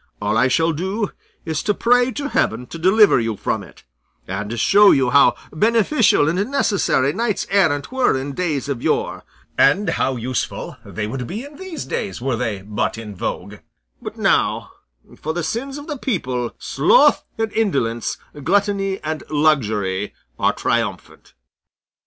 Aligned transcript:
All 0.19 0.35
I 0.35 0.47
shall 0.47 0.71
do 0.71 1.11
is 1.45 1.61
to 1.61 1.75
pray 1.75 2.09
to 2.13 2.27
heaven 2.29 2.65
to 2.65 2.79
deliver 2.79 3.19
you 3.19 3.37
from 3.37 3.61
it, 3.61 3.83
and 4.27 4.59
show 4.59 4.89
you 4.89 5.11
how 5.11 5.35
beneficial 5.53 6.27
and 6.27 6.49
necessary 6.49 7.13
knights 7.13 7.45
errant 7.51 7.91
were 7.91 8.17
in 8.19 8.33
days 8.33 8.67
of 8.67 8.81
yore, 8.81 9.21
and 9.59 9.87
how 9.89 10.15
useful 10.15 10.75
they 10.83 11.05
would 11.05 11.27
be 11.27 11.43
in 11.45 11.55
these 11.57 11.85
days 11.85 12.19
were 12.19 12.35
they 12.35 12.63
but 12.63 12.97
in 12.97 13.15
vogue; 13.15 13.57
but 14.01 14.17
now, 14.17 14.71
for 15.17 15.35
the 15.35 15.43
sins 15.43 15.77
of 15.77 15.85
the 15.85 15.99
people, 15.99 16.55
sloth 16.57 17.23
and 17.37 17.53
indolence, 17.53 18.17
gluttony 18.43 18.99
and 19.03 19.21
luxury 19.29 20.15
are 20.39 20.51
triumphant." 20.53 21.35